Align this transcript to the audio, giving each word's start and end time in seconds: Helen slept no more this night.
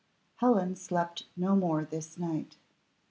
Helen 0.37 0.75
slept 0.75 1.27
no 1.37 1.55
more 1.55 1.85
this 1.85 2.17
night. 2.17 2.57